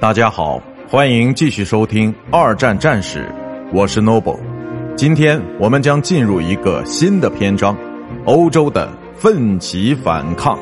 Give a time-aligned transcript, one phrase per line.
[0.00, 3.18] 大家好，欢迎继续收听《二战战史》，
[3.72, 4.38] 我是 Noble。
[4.94, 7.76] 今天我们将进入一个新的篇章——
[8.24, 10.56] 欧洲的奋起反抗。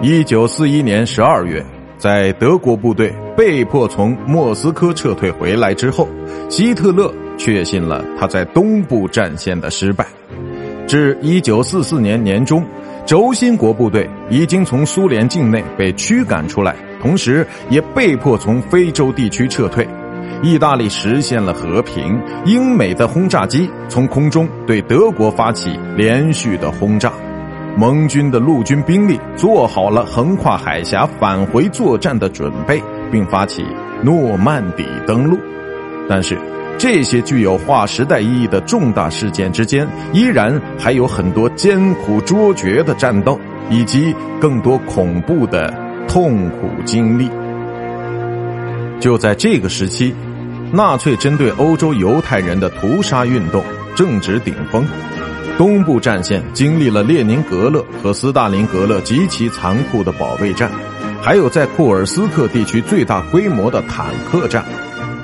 [0.00, 6.06] 一九四一年十二月，在德国部队被迫从莫斯科撤退回来之后，
[6.48, 10.06] 希特勒确信了他在东部战线的失败。
[10.86, 12.64] 至一九四四年年中。
[13.08, 19.88] 轴心国部队已经从苏联境内被驱赶出来，同时也被迫从非洲地区撤退。
[20.42, 27.10] 意大利实现了和平，英美的轰炸机从空中对德国发起连续的轰炸，
[27.78, 32.78] 盟军的陆军兵力做好了横跨海峡返回作战的准备，
[33.10, 33.64] 并发起
[34.04, 35.38] 诺曼底登陆。
[36.10, 36.36] 但是。
[36.78, 43.38] 这些具有划时代意义的重大事件之间，依然还有很多艰苦卓绝的战斗，
[43.68, 45.74] 以及更多恐怖的
[46.06, 47.28] 痛苦经历。
[49.00, 50.14] 就在这个时期，
[50.72, 53.64] 纳粹针对欧洲犹太人的屠杀运动
[53.96, 54.86] 正值顶峰，
[55.56, 60.70] 东部战线经历了列宁格勒和斯大林格勒极其残酷的保卫战，
[61.20, 64.64] 还有在库尔斯克地区最大规模的坦克战。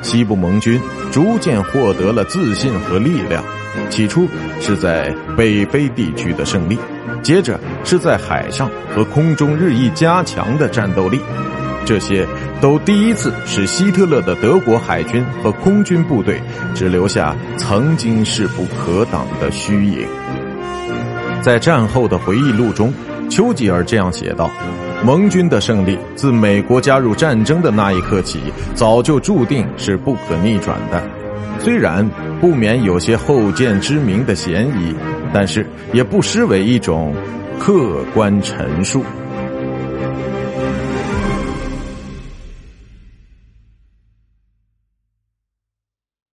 [0.05, 3.42] 西部盟军逐渐获得了自信和力量，
[3.91, 4.28] 起初
[4.60, 6.78] 是在北非地区的胜利，
[7.22, 11.19] 接着是在海上和空中日益加强的战斗力，
[11.86, 12.27] 这些
[12.60, 16.41] 都第一次使希特勒的德国海军和空军部队
[16.75, 20.06] 只留下曾经势不可挡的虚影。
[21.42, 22.92] 在战后的回忆录中，
[23.30, 24.50] 丘吉尔这样写道。
[25.05, 28.41] 盟军的胜利自美国加入战争的那一刻起，
[28.74, 31.02] 早就注定是不可逆转的。
[31.60, 32.08] 虽然
[32.41, 34.94] 不免有些后见之明的嫌疑，
[35.30, 37.14] 但是也不失为一种
[37.58, 39.05] 客观陈述。